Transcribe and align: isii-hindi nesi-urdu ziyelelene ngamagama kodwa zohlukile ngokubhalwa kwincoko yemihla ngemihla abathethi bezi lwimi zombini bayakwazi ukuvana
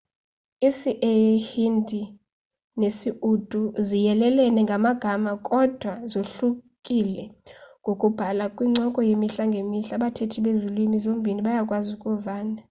isii-hindi 0.67 2.01
nesi-urdu 2.79 3.61
ziyelelene 3.87 4.59
ngamagama 4.67 5.31
kodwa 5.49 5.93
zohlukile 6.11 7.23
ngokubhalwa 7.81 8.45
kwincoko 8.55 8.99
yemihla 9.09 9.43
ngemihla 9.47 9.93
abathethi 9.97 10.37
bezi 10.45 10.67
lwimi 10.73 10.97
zombini 11.05 11.41
bayakwazi 11.47 11.89
ukuvana 11.97 12.57